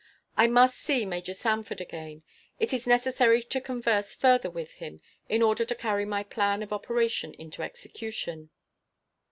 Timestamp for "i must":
0.35-0.79